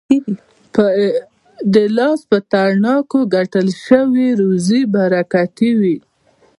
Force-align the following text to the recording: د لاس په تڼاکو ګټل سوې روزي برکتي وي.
د 1.73 1.75
لاس 1.97 2.19
په 2.29 2.37
تڼاکو 2.53 3.19
ګټل 3.35 3.67
سوې 3.85 4.27
روزي 4.41 4.81
برکتي 4.95 5.71
وي. 5.79 5.97